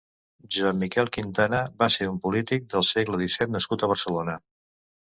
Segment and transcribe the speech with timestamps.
[0.53, 4.43] Josep Miquel Quintana va ser un polític del segle disset nascut a Barcelona.